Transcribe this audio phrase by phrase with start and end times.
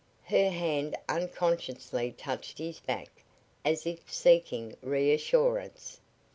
[0.23, 3.23] Her hand unconsciously touched his back
[3.63, 5.99] as if seeking reassurance.